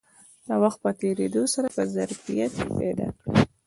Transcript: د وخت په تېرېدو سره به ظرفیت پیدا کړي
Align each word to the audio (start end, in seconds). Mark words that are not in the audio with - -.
د 0.47 0.49
وخت 0.63 0.79
په 0.83 0.91
تېرېدو 1.01 1.43
سره 1.53 1.67
به 1.75 1.83
ظرفیت 1.95 2.53
پیدا 2.79 3.07
کړي 3.19 3.41